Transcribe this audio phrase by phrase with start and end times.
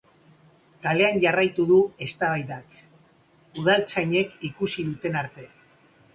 [0.85, 2.81] Kalean jarraitu du eztabaidak,
[3.65, 5.49] udaltzainek ikusi duten arte.